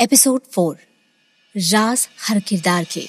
[0.00, 0.76] Episode four,
[1.54, 3.00] राज हर किरदार के।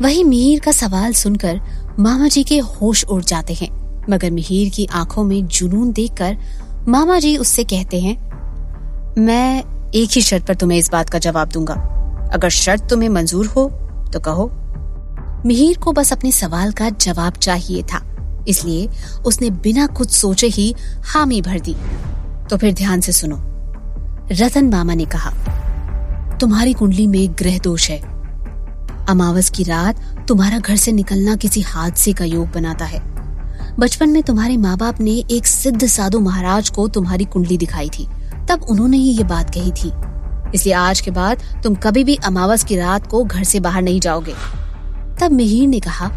[0.00, 1.60] वही मिहिर का सवाल सुनकर
[1.98, 3.70] मामा जी के होश उड़ जाते हैं,
[4.10, 6.36] मगर मिहिर की आँखों में जुनून देखकर
[6.88, 8.16] मामा जी उससे कहते हैं,
[9.18, 11.74] मैं एक ही शर्त पर तुम्हें इस बात का जवाब दूँगा।
[12.34, 13.68] अगर शर्त तुम्हें मंजूर हो
[14.12, 14.50] तो कहो।
[15.46, 18.04] मिहिर को बस अपने सवाल का जवाब चाहिए था,
[18.48, 18.88] इसलिए
[19.26, 20.74] उसने बिना कुछ सोचे ही
[21.04, 21.76] हामी भर दी।
[22.50, 23.44] तो फिर ध्यान से सुनो।
[24.32, 25.30] रतन मामा ने कहा,
[26.40, 27.98] तुम्हारी कुंडली में ग्रह दोष है।
[29.06, 33.00] अमावस की रात तुम्हारा घर से निकलना किसी हादसे का योग बनाता है।
[33.78, 38.08] बचपन में तुम्हारे माँ बाप ने एक सिद्ध साधु महाराज को तुम्हारी कुंडली दिखाई थी।
[38.48, 39.92] तब उन्होंने ही ये बात कही थी।
[40.54, 44.00] इसलिए आज के बाद तुम कभी भी अमावस की रात को घर से बाहर नहीं
[44.00, 44.34] जाओगे।
[45.20, 46.10] तब मिहिर ने कहा,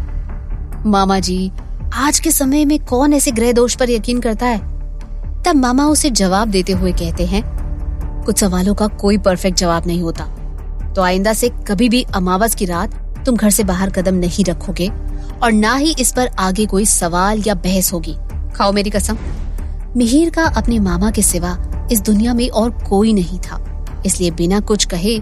[0.86, 1.52] मामा जी,
[1.94, 4.58] आज के समय में कौन ऐसे ग्रह दोष पर यकीन करता है?
[5.42, 7.62] तब मामा उसे जवाब देते हुए कहते हैं
[8.24, 10.24] कुछ सवालों का कोई परफेक्ट जवाब नहीं होता।
[10.94, 12.94] तो आइंदा से कभी भी अमावस की रात
[13.26, 14.88] तुम घर से बाहर कदम नहीं रखोगे
[15.42, 18.16] और ना ही इस पर आगे कोई सवाल या बहस होगी।
[18.54, 19.18] खाओ मेरी कसम।
[19.96, 21.56] मिहिर का अपने मामा के सिवा
[21.92, 23.58] इस दुनिया में और कोई नहीं था।
[24.06, 25.18] इसलिए बिना कुछ कहे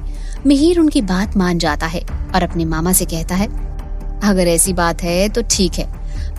[0.47, 2.01] मिहिर उनकी बात मान जाता है
[2.35, 3.47] और अपने मामा से कहता है,
[4.21, 5.87] अगर ऐसी बात है तो ठीक है,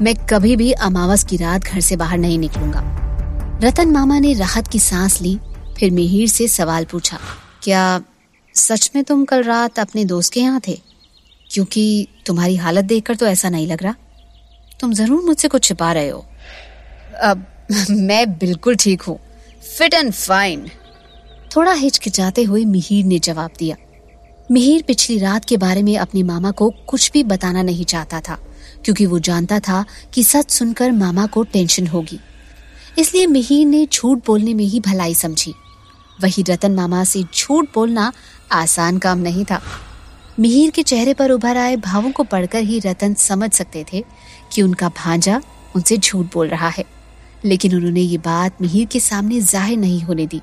[0.01, 2.83] मैं कभी भी अमावस की रात घर से बाहर नहीं निकलूँगा।
[3.63, 5.39] रतन मामा ने राहत की सांस ली
[5.81, 7.17] फिर मिहिर से सवाल पूछा,
[7.63, 8.01] क्या
[8.55, 10.77] सच में तुम कल रात अपने दोस्त के यहाँ थे?
[11.49, 13.95] क्योंकि तुम्हारी हालत देखकर तो ऐसा नहीं लग रहा।
[14.79, 16.25] तुम ज़रूर मुझसे कुछ छिपा रहे हो।
[17.21, 17.45] अब
[17.89, 19.17] मैं बिल्कुल ठीक हूँ।
[19.67, 20.69] फिट एंड फाइन
[21.55, 23.75] थोड़ा हिचकिचाते हुए मिहिर ने जवाब दिया।
[24.51, 28.37] मिहिर पिछली रात के बारे में अपने मामा को कुछ भी बताना नहीं चाहता था,
[28.85, 32.19] क्योंकि वो जानता था कि सच सुनकर मामा को टेंशन होगी।
[32.99, 35.53] इसलिए मिहिर ने झूठ बोलने में ही भलाई समझी।
[36.21, 38.11] वही रतन मामा से झूठ बोलना
[38.51, 39.61] आसान काम नहीं था।
[40.39, 44.03] मिहिर के चेहरे पर उभर आए भावों को पढ़कर ही रतन समझ सकते थे
[44.53, 45.41] कि उनका भांजा
[45.75, 46.85] उनसे झूठ बोल रहा है।
[47.45, 50.41] लेकिन उन्होंने ये बात मिहिर के सामने ज़ाहिर नहीं होने दी।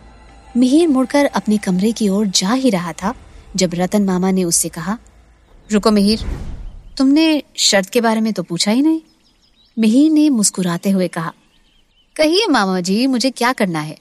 [0.57, 3.15] मिहिर मुड़कर अपने कमरे की ओर जा ही रहा था,
[3.57, 4.99] जब रतन मामा ने उससे कहा,
[5.71, 6.25] रुको मिहिर,
[6.97, 9.01] तुमने शर्त के बारे में तो पूछा ही नहीं?
[9.77, 11.33] मिहिर ने मुस्कुराते हुए कहा,
[12.17, 13.97] कहिए मामा जी, मुझे क्या करना है?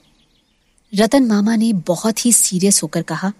[0.94, 3.32] रतन मामा ने बहुत ही सीरियस होकर कहा,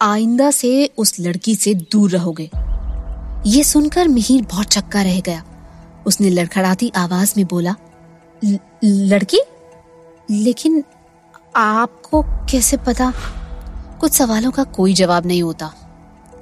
[0.00, 2.50] आइंदा से उस लड़की से दूर रहोगे
[3.46, 5.44] ये सुनकर मिहिर बहुत चक्का रह गया।
[6.06, 7.74] उसने लड़खड़ाती आवाज़ में बोला
[8.84, 9.40] लड़की?
[10.30, 10.84] लेकिन
[11.56, 13.12] आपको कैसे पता?
[14.00, 15.72] कुछ सवालों का कोई जवाब नहीं होता।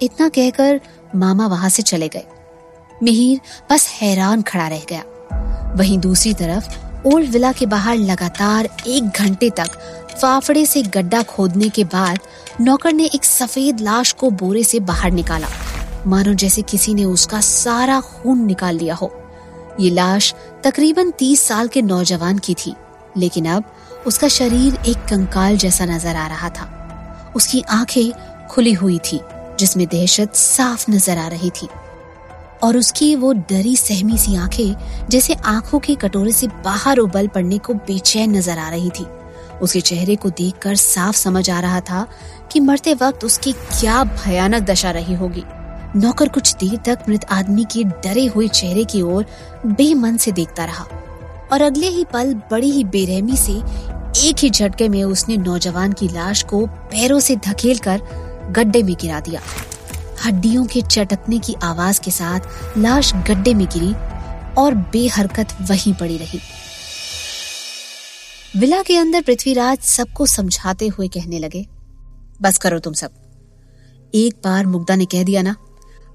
[0.02, 0.80] इतना कहकर
[1.14, 2.24] मामा वहाँ से चले गए।
[3.02, 3.40] मिहिर
[3.72, 5.02] बस हैरान खड़ा रह गया।
[5.76, 6.68] वहीं दूसरी तरफ़
[7.06, 9.68] ओल्ड विला के बाहर लगातार एक घंटे तक
[10.20, 12.18] फाफड़े से गड्ढा खोदने के बाद
[12.60, 15.48] नौकर ने एक सफ़ेद लाश को बोरे से बाहर निकाला।
[16.06, 19.10] मानो जैसे किसी ने उसका सारा खून निकाल लिया हो।
[19.80, 20.34] ये लाश
[20.64, 22.74] तकरीबन तीस साल के नौजवान की थी,
[23.16, 23.64] लेकिन अब
[24.06, 29.20] उसका शरीर एक कंकाल जैसा नज़र आ रहा था। उसकी आँखें खुली हुई थी,
[29.58, 31.68] जिसमें दहशत साफ़ नज़र आ रही थी।
[32.62, 34.74] और उसकी वो डरी सहमी सी आँखें,
[35.10, 39.06] जैसे आँखों के कटोरे से बाहर उबल पड़ने को बेचैन नज़र आ रही थी।
[39.62, 42.06] उसके चेहरे को देखकर साफ़ समझ आ रहा था
[42.52, 45.44] कि मरते वक्त उसकी क्या भयानक दशा रही होगी।
[45.96, 49.26] नौकर कुछ देर तक मृत आदमी के डरे हुए चेहरे की ओर
[49.66, 50.86] बेमन से देखता रहा
[51.52, 53.52] और अगले ही पल बड़ी ही बेरहमी से
[54.28, 58.02] एक ही झटके में उसने नौजवान की लाश को पैरों से धकेल कर
[58.50, 59.40] गड्ढे में गिरा दिया।
[60.24, 63.94] हड्डियों के चटकने की आवाज़ के साथ लाश गड्ढे में गिरी
[64.58, 66.40] और बेहरकत वहीं पड़ी रही।
[68.56, 71.64] विला के अंदर पृथ्वीराज सबको समझाते हुए कहने लगे,
[72.42, 73.10] बस करो तुम सब।
[74.14, 75.54] एक बार मुग्धा ने कह दिया ना,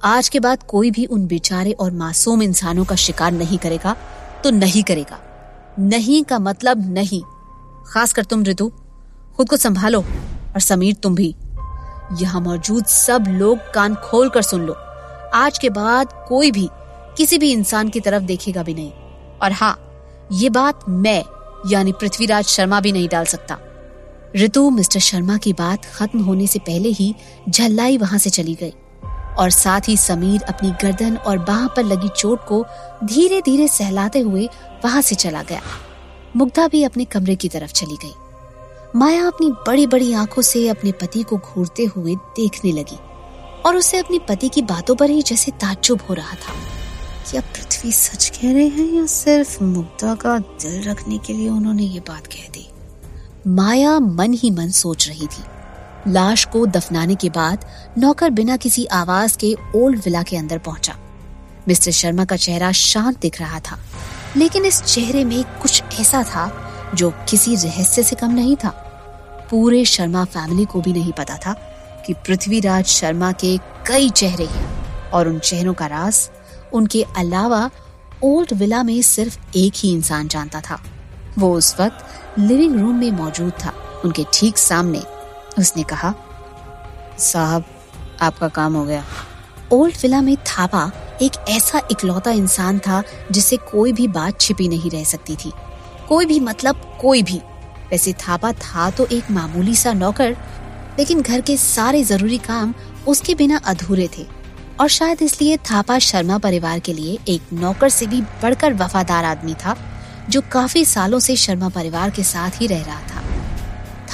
[0.03, 3.95] आज के बाद कोई भी उन बेचारे और मासूम इंसानों का शिकार नहीं करेगा
[4.43, 5.19] तो नहीं करेगा।
[5.79, 7.21] नहीं का मतलब नहीं।
[7.87, 8.69] खासकर तुम, ऋतु,
[9.35, 11.35] खुद को संभालो और समीर, तुम भी।
[12.21, 14.73] यहाँ मौजूद सब लोग कान खोल कर सुन लो।
[15.35, 16.67] आज के बाद कोई भी
[17.17, 18.91] किसी भी इंसान की तरफ़ देखेगा भी नहीं।
[19.41, 19.77] और हाँ
[20.31, 21.23] ये बात मैं
[21.69, 23.57] यानी पृथ्वीराज शर्मा भी नहीं डाल सकता।
[24.35, 27.13] ऋतु मिस्टर शर्मा की बात खत्म होने से पहले ही
[27.49, 28.73] झल्लाई वहाँ से चली गई
[29.39, 32.63] और साथ ही समीर अपनी गर्दन और बाह पर लगी चोट को
[33.03, 34.49] धीरे धीरे सहलाते हुए
[34.83, 35.61] वहाँ से चला गया।
[36.35, 38.13] मुग्धा भी अपने कमरे की तरफ़ चली गई।
[38.95, 42.97] माया अपनी बड़ी बड़ी आँखों से अपने पति को घूरते हुए देखने लगी
[43.65, 46.53] और उसे अपने पति की बातों पर ही जैसे ताज्जुब हो रहा था।
[47.29, 51.83] क्या पृथ्वी सच कह रहे हैं या सिर्फ़ मुग्धा का दिल रखने के लिए उन्होंने
[51.83, 52.67] ये बात कह दी?
[53.47, 55.43] माया मन ही मन सोच रही थी।
[56.07, 57.65] लाश को दफनाने के बाद
[57.97, 60.95] नौकर बिना किसी आवाज़ के ओल्ड विला के अंदर पहुँचा।
[61.67, 63.79] मिस्टर शर्मा का चेहरा शांत दिख रहा था,
[64.37, 66.51] लेकिन इस चेहरे में कुछ ऐसा था
[66.95, 68.69] जो किसी रहस्य से कम नहीं था।
[69.51, 71.53] पूरे शर्मा फैमिली को भी नहीं पता था
[72.05, 73.57] कि पृथ्वीराज शर्मा के
[73.87, 74.69] कई चेहरे हैं
[75.09, 76.29] और उन चेहरों का राज
[76.73, 77.69] उनके अलावा
[78.23, 80.81] ओल्ड विला में सिर्फ़ एक ही इंसान जानता था।
[81.39, 83.73] वो उस वक्त लिविंग रूम में मौजूद था।
[84.05, 85.01] उनके ठीक सामने
[85.59, 86.13] उसने कहा,
[87.19, 87.65] साहब,
[88.21, 89.03] आपका काम हो गया।
[89.71, 90.91] ओल्ड विला में थापा
[91.21, 93.01] एक ऐसा इकलौता इंसान था
[93.31, 95.51] जिससे कोई भी बात छिपी नहीं रह सकती थी।
[96.09, 97.37] कोई भी मतलब कोई भी।
[97.91, 100.37] वैसे थापा था तो एक मामूली सा नौकर,
[100.99, 102.73] लेकिन घर के सारे ज़रूरी काम
[103.07, 104.25] उसके बिना अधूरे थे।
[104.81, 109.53] और शायद इसलिए थापा शर्मा परिवार के लिए एक नौकर से भी बढ़कर वफादार आदमी
[109.55, 109.75] था,
[110.29, 113.21] जो काफ़ी सालों से शर्मा परिवार के साथ ही रह रहा था।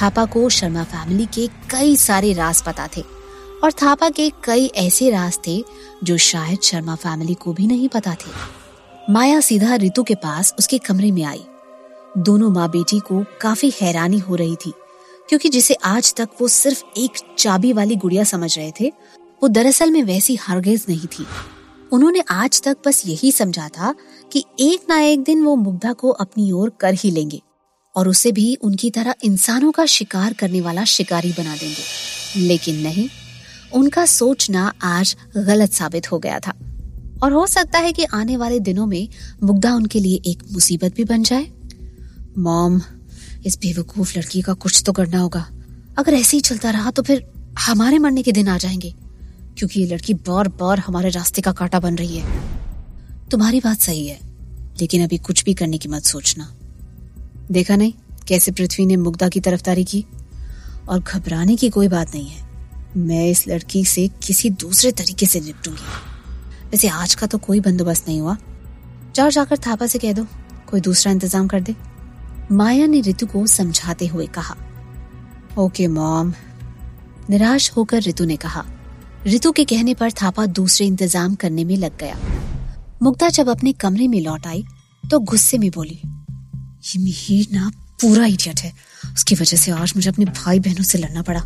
[0.00, 3.02] थापा को शर्मा फैमिली के कई सारे राज पता थे
[3.64, 5.62] और थापा के कई ऐसे राज थे
[6.04, 8.30] जो शायद शर्मा फैमिली को भी नहीं पता थे।
[9.10, 11.44] माया सीधा रितु के पास उसके कमरे में आई।
[12.18, 14.72] दोनों माँ बेटी को काफ़ी हैरानी हो रही थी,
[15.28, 18.92] क्योंकि जिसे आज तक वो सिर्फ़ एक चाबी वाली गुड़िया समझ रहे थे
[19.42, 21.26] वो दरअसल में वैसी हरगेज नहीं थी।
[21.92, 23.94] उन्होंने आज तक बस यही समझा था
[24.32, 27.42] कि एक ना एक दिन वो मुग्धा को अपनी ओर कर ही लेंगे
[27.96, 31.82] और उसे भी उनकी तरह इंसानों का शिकार करने वाला शिकारी बना देंगे।
[32.36, 33.08] लेकिन नहीं,
[33.74, 36.52] उनका सोचना आज गलत साबित हो गया था।
[37.22, 39.08] और हो सकता है कि आने वाले दिनों में
[39.42, 41.50] मुग्धा उनके लिए एक मुसीबत भी बन जाए।
[42.38, 42.80] मॉम,
[43.46, 45.48] इस बेवकूफ़ लड़की का कुछ तो करना होगा।
[45.98, 48.94] अगर ऐसे ही चलता रहा तो फिर हमारे मरने के दिन आ जाएँगे।
[49.58, 54.06] क्योंकि ये लड़की बार बार हमारे रास्ते का कांटा बन रही है। तुम्हारी बात सही
[54.06, 54.18] है,
[54.80, 56.52] लेकिन अभी कुछ भी करने की मत सोचना।
[57.50, 57.92] देखा नहीं
[58.28, 60.04] कैसे पृथ्वी ने मुग्धा की तरफदारी की?
[60.88, 62.46] और घबराने की कोई बात नहीं है।
[62.96, 68.08] मैं इस लड़की से किसी दूसरे तरीके से निपटूँगी। वैसे आज का तो कोई बंदोबस्त
[68.08, 68.36] नहीं हुआ।
[69.14, 70.26] जाओ जाकर थापा से कह दो,
[70.68, 71.74] कोई दूसरा इंतज़ाम कर दे।
[72.52, 74.56] माया ने ऋतु को समझाते हुए कहा,
[75.58, 76.32] ओके मॉम।
[77.30, 78.64] निराश होकर ऋतु ने कहा
[79.28, 82.16] ऋतु के कहने पर थापा दूसरे इंतज़ाम करने में लग गया।
[83.02, 84.64] मुग्धा जब अपने कमरे में लौट आई
[85.04, 86.00] तो गुस्से में बोली,
[86.84, 87.70] ये मिहिर ना
[88.00, 88.72] पूरा इडियट है।
[89.06, 91.42] उसकी वजह से आज मुझे अपने भाई बहनों से लड़ना पड़ा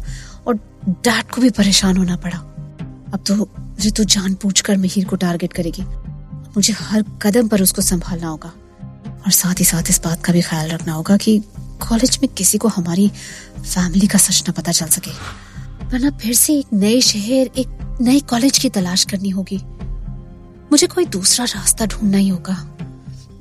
[0.47, 0.55] और
[0.87, 3.49] डैड को भी परेशान होना पड़ा। अब तो
[3.81, 5.83] रितु जान पूछ कर मिहिर को टारगेट करेगी।
[6.57, 8.53] मुझे हर कदम पर उसको संभालना होगा
[9.17, 11.39] और साथ ही साथ इस बात का भी ख्याल रखना होगा कि
[11.89, 13.11] कॉलेज में किसी को हमारी
[13.59, 15.11] फैमिली का सच न पता चल सके।
[15.93, 19.61] वरना फिर से एक नए शहर, एक नए कॉलेज की तलाश करनी होगी।
[20.73, 22.77] मुझे कोई दूसरा रास्ता ढूंढना ही होगा।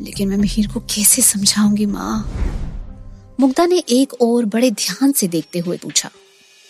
[0.01, 2.31] लेकिन मैं मिहिर को कैसे समझाऊँगी, माँ?
[3.39, 6.09] मुग्धा ने एक और बड़े ध्यान से देखते हुए पूछा।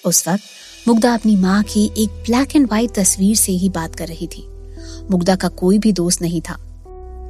[0.05, 0.43] उस वक्त
[0.87, 4.47] मुग्धा अपनी माँ की एक ब्लैक एंड व्हाइट तस्वीर से ही बात कर रही थी।
[5.11, 6.57] मुग्धा का कोई भी दोस्त नहीं था।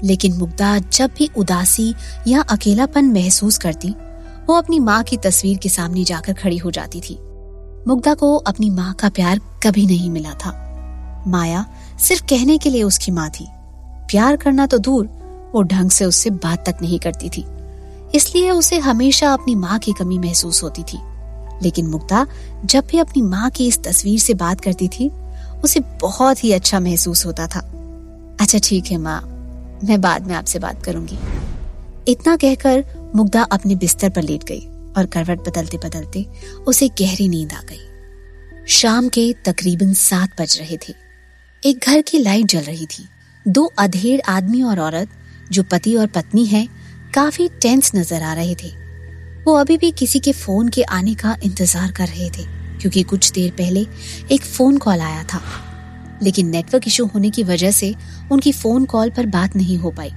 [0.03, 1.94] लेकिन मुग्धा जब भी उदासी
[2.27, 3.89] या अकेलापन महसूस करती,
[4.45, 7.31] वो अपनी माँ की तस्वीर के सामने जाकर खड़ी हो जाती थी।
[7.88, 10.51] मुग्धा को अपनी माँ का प्यार कभी नहीं मिला था।
[11.28, 11.66] माया
[12.00, 13.48] सिर्फ़ कहने के लिए उसकी माँ थी।
[14.10, 15.06] प्यार करना तो दूर,
[15.56, 17.45] वो ढंग से उससे बात तक नहीं करती थी।
[18.16, 21.00] इसलिए उसे हमेशा अपनी माँ की कमी महसूस होती थी।
[21.63, 22.28] लेकिन मुग्धा
[22.66, 25.12] जब भी अपनी माँ की इस तस्वीर से बात करती थी,
[25.63, 27.60] उसे बहुत ही अच्छा महसूस होता था।
[28.41, 29.22] अच्छा ठीक है माँ,
[29.84, 31.17] मैं बाद में आपसे बात करूँगी।
[32.08, 34.67] इतना कहकर मुग्धा अपने बिस्तर पर लेट गई।
[34.98, 36.25] और करवट बदलते बदलते
[36.67, 40.93] उसे गहरी नींद आ गई। शाम के तकरीबन सात बज रहे थे।
[41.63, 43.07] एक घर की लाइट जल रही थी।
[43.45, 45.10] दो अधेड़ आदमी और औरत,
[45.51, 46.67] जो पति और पत्नी हैं,
[47.13, 48.69] काफ़ी टेंस नज़र आ रहे थे।
[49.43, 52.43] वो अभी भी किसी के फ़ोन के आने का इंतज़ार कर रहे थे,
[52.79, 53.86] क्योंकि कुछ देर पहले
[54.31, 55.41] एक फ़ोन कॉल आया था।
[56.24, 57.93] लेकिन नेटवर्क इशू होने की वजह से
[58.31, 60.12] उनकी फ़ोन कॉल पर बात नहीं हो पाई।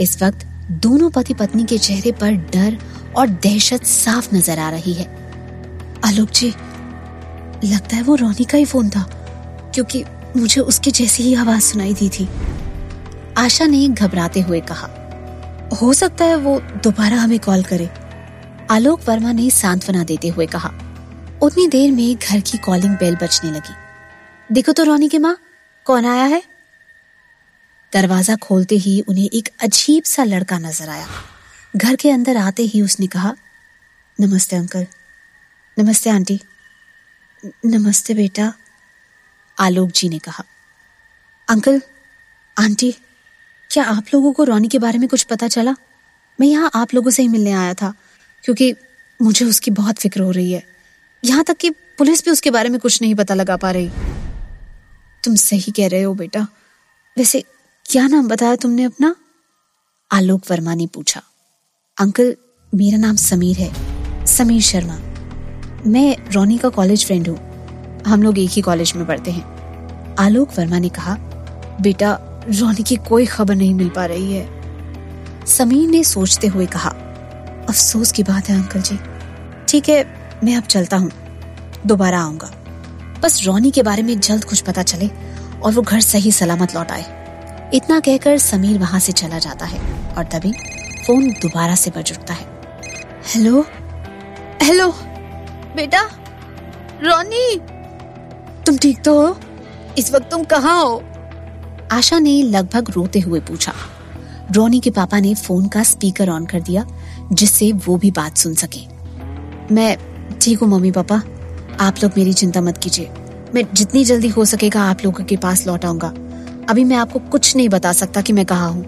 [0.00, 0.46] इस वक्त
[0.82, 2.78] दोनों पति पत्नी के चेहरे पर डर
[3.16, 5.06] और दहशत साफ़ नज़र आ रही है।
[6.04, 6.48] आलोक जी,
[7.64, 9.02] लगता है वो रोनी का ही फ़ोन था,
[9.74, 10.04] क्योंकि
[10.36, 12.28] मुझे उसके जैसी ही आवाज़ सुनाई दी थी।
[13.38, 14.88] आशा ने घबराते हुए कहा,
[15.74, 17.88] हो सकता है वो दोबारा हमें कॉल करे।
[18.70, 20.72] आलोक वर्मा ने सांत्वना देते हुए कहा।
[21.42, 23.74] उतनी देर में घर की कॉलिंग बेल बजने लगी।
[24.50, 25.36] देखो तो रोनी की माँ,
[25.86, 26.42] कौन आया है?
[27.92, 31.06] दरवाज़ा खोलते ही उन्हें एक अजीब सा लड़का नज़र आया।
[31.76, 33.36] घर के अंदर आते ही उसने कहा,
[34.20, 34.86] नमस्ते अंकल।
[35.78, 36.40] नमस्ते आंटी।
[37.66, 38.54] नमस्ते बेटा,
[39.60, 40.44] आलोक जी ने कहा।
[41.48, 41.82] अंकल,
[42.58, 42.92] आंटी,
[43.70, 45.74] क्या आप लोगों को रोनी के बारे में कुछ पता चला?
[46.40, 47.94] मैं यहाँ आप लोगों से ही मिलने आया था,
[48.44, 48.74] क्योंकि
[49.22, 50.66] मुझे उसकी बहुत फ़िक्र हो रही है।
[51.24, 53.90] यहाँ तक कि पुलिस भी उसके बारे में कुछ नहीं पता लगा पा रही।
[55.24, 56.46] तुम सही कह रहे हो बेटा।
[57.18, 57.44] वैसे
[57.86, 59.16] क्या नाम बताया तुमने अपना?
[60.12, 61.22] आलोक वर्मा ने पूछा।
[61.98, 62.36] अंकल,
[62.74, 64.98] मेरा नाम समीर है। समीर शर्मा।
[65.86, 67.36] मैं रोनी का कॉलेज फ्रेंड हूँ।
[68.06, 71.14] हम लोग एक ही कॉलेज में पढ़ते हैं। आलोक वर्मा ने कहा,
[71.80, 74.48] बेटा, रोनी की कोई खबर नहीं मिल पा रही है।
[75.46, 76.90] समीर ने सोचते हुए कहा,
[77.68, 78.98] अफसोस की बात है, अंकल जी।
[79.68, 80.04] ठीक है,
[80.44, 81.10] मैं अब चलता हूँ।
[81.86, 82.52] दोबारा आऊँगा।
[83.22, 85.10] बस रोनी के बारे में जल्द कुछ पता चले
[85.62, 87.04] और वो घर सही सलामत लौट आए।
[87.74, 90.52] इतना कहकर समीर वहाँ से चला जाता है और तभी
[91.06, 92.46] फ़ोन दोबारा से बज उठता है।
[93.34, 93.66] हेलो?
[94.62, 94.88] हेलो?
[95.76, 96.02] बेटा?
[97.02, 97.60] रोनी?
[98.66, 99.38] तुम ठीक तो हो?
[99.98, 101.02] इस वक्त तुम कहाँ हो?
[101.92, 103.72] आशा ने लगभग रोते हुए पूछा।
[104.52, 106.86] रोनी के पापा ने फ़ोन का स्पीकर ऑन कर दिया,
[107.32, 108.80] जिससे वो भी बात सुन सके।
[109.74, 109.96] मैं
[110.40, 111.22] ठीक हूँ, मम्मी पापा।
[111.80, 113.10] आप लोग मेरी चिंता मत कीजिए।
[113.54, 116.08] मैं जितनी जल्दी हो सकेगा, आप लोगों के पास लौट आऊँगा।
[116.68, 118.86] अभी मैं आपको कुछ नहीं बता सकता कि मैं कहा हूँ।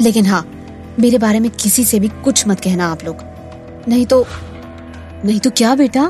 [0.00, 0.59] लेकिन हाँ
[1.00, 3.16] मेरे बारे में किसी से भी कुछ मत कहना आप लोग।
[3.88, 4.24] नहीं तो
[5.24, 6.08] नहीं तो क्या बेटा?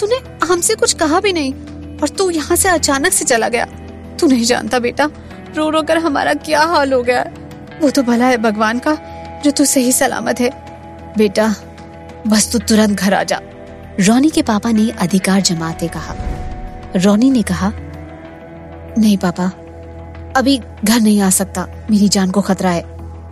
[0.00, 1.52] तूने हमसे कुछ कहा भी नहीं
[1.98, 3.64] और तू यहाँ से अचानक से चला गया।
[4.20, 5.08] तू नहीं जानता बेटा,
[5.56, 7.24] रो रो कर हमारा क्या हाल हो गया
[7.82, 8.94] वो तो भला है भगवान का,
[9.44, 10.50] जो तू सही सलामत है।
[11.18, 11.54] बेटा,
[12.26, 13.40] बस तू तुरंत घर आ जा।
[14.00, 16.14] रोनी के पापा ने अधिकार जमाते कहा।
[16.96, 17.72] रोनी ने कहा,
[18.98, 19.44] नहीं पापा,
[20.36, 22.89] अभी घर नहीं आ सकता, मेरी जान को खतरा है।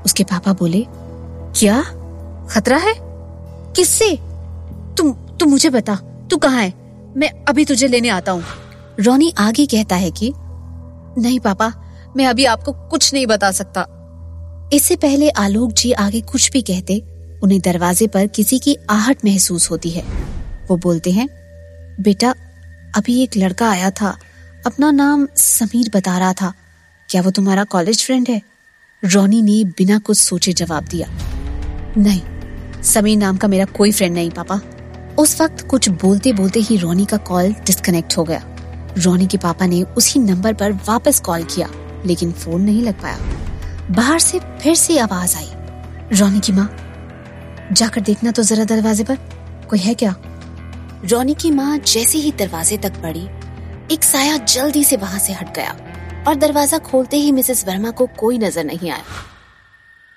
[0.09, 0.87] उसके पापा बोले,
[1.57, 1.83] क्या?
[2.50, 2.95] खतरा है?
[3.73, 4.19] किससे?
[4.97, 5.95] तुम तुम मुझे बता,
[6.31, 6.73] तू कहाँ है?
[7.17, 8.45] मैं अभी तुझे लेने आता हूँ.
[9.00, 10.33] रोनी आगे कहता है कि,
[11.19, 11.73] नहीं पापा,
[12.17, 13.87] मैं अभी आपको कुछ नहीं बता सकता.
[14.73, 17.05] इससे पहले आलोक जी आगे कुछ भी कहते,
[17.43, 20.03] उन्हें दरवाजे पर किसी की आहट महसूस होती है।
[20.71, 21.29] वो बोलते हैं,
[22.00, 22.35] बेटा,
[22.97, 24.17] अभी एक लड़का आया था,
[24.67, 26.53] अपना नाम समीर बता रहा था।
[27.09, 28.48] क्या वो तुम्हारा कॉलेज फ्रेंड है?
[29.02, 31.07] रोनी ने बिना कुछ सोचे जवाब दिया,
[31.97, 34.61] नहीं, समीर नाम का मेरा कोई फ्रेंड नहीं, पापा.
[35.19, 38.43] उस वक्त कुछ बोलते बोलते ही रोनी का कॉल डिस्कनेक्ट हो गया।
[38.99, 41.69] रोनी के पापा ने उसी नंबर पर वापस कॉल किया,
[42.07, 43.19] लेकिन फ़ोन नहीं लग पाया।
[43.90, 45.50] बाहर से फिर से आवाज़ आई,
[46.19, 46.69] रोनी की माँ,
[47.73, 49.17] जाकर देखना तो जरा दरवाजे पर,
[49.71, 50.14] कोई है क्या?
[51.05, 53.28] रोनी की माँ जैसे ही दरवाजे तक बढ़ी,
[53.93, 55.76] एक साया जल्दी से वहाँ से हट गया।
[56.29, 59.05] और दरवाज़ा खोलते ही मिसेस वर्मा को कोई नज़र नहीं आया।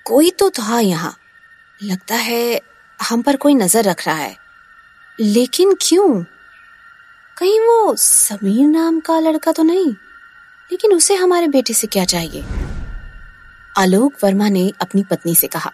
[0.06, 1.16] कोई तो था यहाँ।
[1.80, 2.60] लगता है
[3.00, 4.36] हम पर कोई नज़र रख रहा है।
[5.18, 6.22] लेकिन क्यों?
[7.36, 9.92] कहीं वो समीर नाम का लड़का तो नहीं,
[10.70, 12.44] लेकिन उसे हमारे बेटे से क्या चाहिए?
[13.74, 15.72] आलोक वर्मा ने अपनी पत्नी से कहा,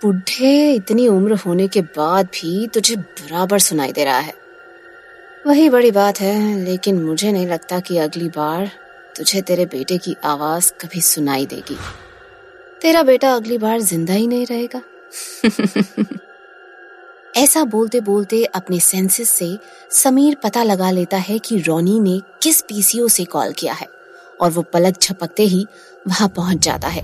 [0.00, 4.34] बुढ़े, इतनी उम्र होने के बाद भी तुझे बराबर सुनाई दे रहा है।
[5.46, 8.70] वही बड़ी बात है, लेकिन मुझे नहीं लगता कि अगली बार
[9.18, 11.76] तुझे तेरे बेटे की आवाज़ कभी सुनाई देगी।
[12.82, 14.82] तेरा बेटा अगली बार ज़िंदा ही नहीं रहेगा।
[17.36, 19.58] ऐसा बोलते बोलते अपने सेंसेस से
[19.90, 23.88] समीर पता लगा लेता है कि रोनी ने किस पीसीओ से कॉल किया है
[24.40, 25.66] और वो पलक झपकते ही
[26.08, 27.02] वहाँ पहुँच जाता है।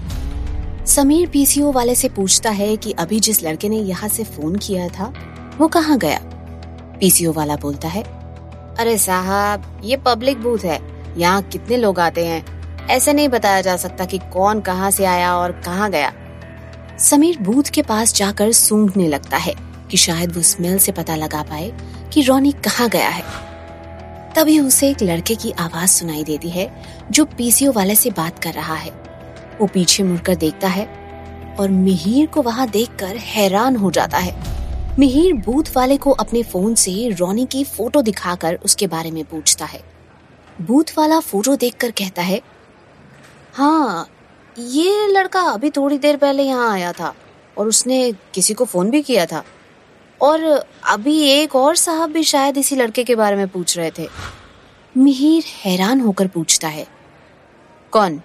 [0.86, 4.88] समीर पीसीओ वाले से पूछता है कि अभी जिस लड़के ने यहाँ से फ़ोन किया
[4.88, 5.12] था,
[5.58, 6.20] वो कहाँ गया?
[7.00, 8.02] पीसीओ वाला बोलता है,
[8.78, 12.54] अरे साहब, ये पब्लिक बूथ है। यहाँ कितने लोग आते हैं?
[12.86, 16.12] ऐसे नहीं बताया जा सकता कि कौन कहाँ से आया और कहाँ गया।
[16.98, 19.54] समीर बूथ के पास जाकर सूंघने लगता है
[19.90, 21.72] कि शायद वो स्मेल से पता लगा पाए
[22.12, 23.22] कि रोनी कहाँ गया है।
[24.36, 28.52] तभी उसे एक लड़के की आवाज़ सुनाई देती है, जो पीसीओ वाले से बात कर
[28.52, 28.90] रहा है।
[29.60, 30.86] वो पीछे मुड़कर देखता है
[31.60, 34.42] और मिहिर को वहाँ देखकर हैरान हो जाता है।
[34.98, 39.64] मिहिर बूथ वाले को अपने फ़ोन से रोनी की फ़ोटो दिखाकर उसके बारे में पूछता
[39.64, 39.93] है।
[40.58, 42.40] बूथ वाला फ़ोटो देखकर कहता है
[43.54, 44.08] हाँ
[44.56, 47.14] ये लड़का अभी थोड़ी देर पहले यहाँ आया था
[47.56, 49.42] और उसने किसी को फ़ोन भी किया था।
[50.20, 50.42] और
[50.84, 54.06] अभी एक और साहब भी शायद इसी लड़के के बारे में पूछ रहे थे।
[54.94, 56.86] मिहिर हैरान होकर पूछता है,
[57.92, 58.20] कौन?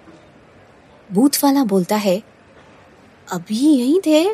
[1.08, 2.16] बूथ वाला बोलता है,
[3.28, 4.24] अभी यही थे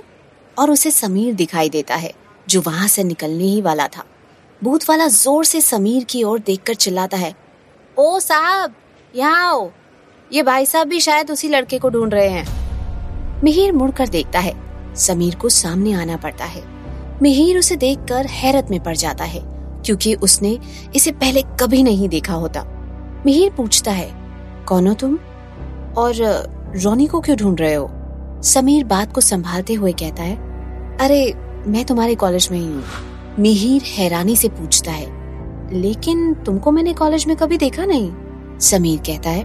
[0.56, 2.12] और उसे समीर दिखाई देता है,
[2.48, 4.04] जो वहाँ से निकलने ही वाला था।
[4.62, 7.34] बूथ वाला ज़ोर से समीर की ओर देखकर चिल्लाता है
[7.98, 8.74] ओ साहब,
[9.16, 9.70] यहाँ आओ।
[10.32, 12.46] ये भाई साहब भी शायद उसी लड़के को ढूंढ रहे हैं।
[13.44, 14.54] मिहिर मुड़कर देखता है।
[14.94, 16.62] समीर को सामने आना पड़ता है।
[17.22, 19.40] मिहिर उसे देखकर हैरत में पड़ जाता है,
[19.84, 20.58] क्योंकि उसने
[20.94, 22.64] इसे पहले कभी नहीं देखा होता।
[23.26, 24.10] मिहिर पूछता है,
[24.68, 25.18] कौन हो तुम?
[25.98, 26.14] और,
[26.76, 27.90] रोनी को क्यों ढूंढ रहे हो?
[28.42, 30.36] समीर बात को संभालते हुए कहता है,
[30.98, 31.34] अरे,
[31.66, 32.84] मैं तुम्हारे कॉलेज में ही हूँ।
[33.38, 35.25] मिहिर हैरानी से पूछता है
[35.72, 38.12] लेकिन तुमको मैंने कॉलेज में कभी देखा नहीं।
[38.60, 39.44] समीर कहता है,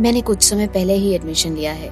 [0.00, 1.90] मैंने कुछ समय पहले ही एडमिशन लिया है।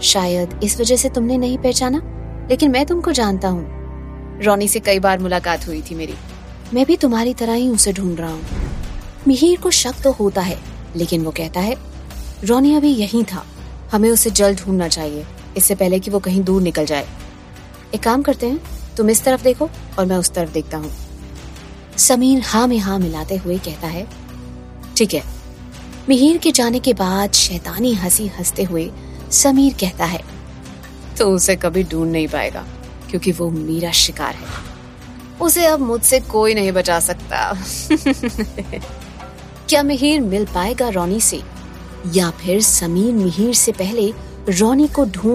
[0.00, 2.02] शायद इस वजह से तुमने नहीं पहचाना,
[2.50, 3.82] लेकिन मैं तुमको जानता हूँ।
[4.42, 6.14] रोनी से कई बार मुलाकात हुई थी मेरी।
[6.74, 8.42] मैं भी तुम्हारी तरह ही उसे ढूंढ रहा हूँ।
[9.28, 10.58] मिहिर को शक तो होता है,
[10.96, 11.76] लेकिन वो कहता है,
[12.44, 13.46] रोनी अभी यही था।
[13.92, 15.24] हमें उसे जल्द ढूंढना चाहिए।
[15.56, 17.06] इससे पहले कि वो कहीं दूर निकल जाए।
[17.94, 18.60] एक काम करते हैं,
[18.96, 20.90] तुम इस तरफ़ देखो और मैं उस तरफ़ देखता हूँ।
[21.98, 24.06] समीर हाँ में हाँ मिलाते हुए कहता है,
[24.96, 25.22] ठीक है।
[26.08, 28.90] मिहिर के जाने के बाद शैतानी हँसी हँसते हुए
[29.30, 30.20] समीर कहता है
[31.18, 32.64] तो उसे कभी ढूंढ नहीं पाएगा,
[33.10, 34.70] क्योंकि वो मेरा शिकार है।
[35.40, 37.52] उसे अब मुझसे कोई नहीं बचा सकता।
[39.68, 41.42] क्या मिहिर मिल पाएगा रोनी से?
[42.14, 44.12] या फिर समीर मिहिर से पहले
[44.48, 45.30] रोनी को ढूंढ